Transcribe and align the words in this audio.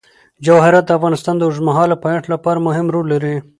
جواهرات 0.45 0.85
د 0.87 0.91
افغانستان 0.97 1.35
د 1.37 1.41
اوږدمهاله 1.45 1.95
پایښت 2.03 2.25
لپاره 2.33 2.65
مهم 2.67 2.87
رول 2.95 3.05
لري. 3.13 3.35